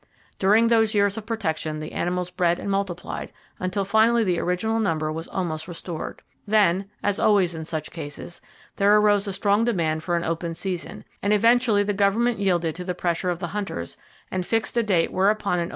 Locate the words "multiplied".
2.71-3.31